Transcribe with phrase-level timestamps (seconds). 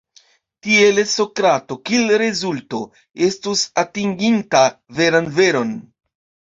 [0.67, 2.81] Tiele, Sokrato, kiel rezulto,
[3.29, 4.67] estus atinginta
[5.03, 5.81] veran veron.